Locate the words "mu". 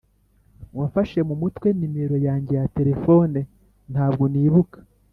1.27-1.35